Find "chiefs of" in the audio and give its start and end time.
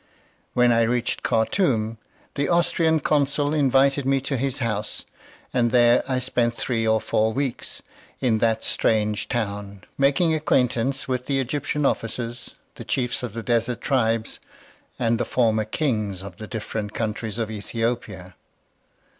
12.83-13.33